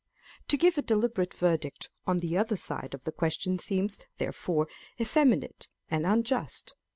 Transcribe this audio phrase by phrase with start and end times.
[0.47, 4.67] To give a deliberate verdict on the other side of the question seems, therefore,
[4.99, 6.73] effeminate and unjust.